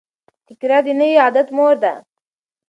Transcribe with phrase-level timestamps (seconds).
[0.47, 1.93] تکرار د نوي عادت مور ده.